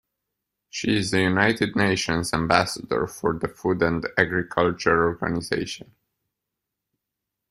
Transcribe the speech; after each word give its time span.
She 0.71 0.97
is 0.97 1.13
a 1.13 1.21
United 1.21 1.75
Nations 1.75 2.33
Ambassador 2.33 3.05
for 3.05 3.37
the 3.37 3.47
Food 3.47 3.83
and 3.83 4.03
Agriculture 4.17 5.05
Organization. 5.05 5.91